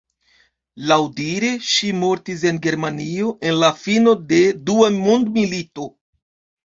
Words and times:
Laŭdire, 0.91 1.51
ŝi 1.73 1.91
mortis 2.03 2.45
en 2.53 2.61
Germanio 2.63 3.29
en 3.51 3.61
la 3.65 3.71
fino 3.85 4.17
de 4.33 4.41
Dua 4.71 4.93
Mondmilito. 5.01 5.87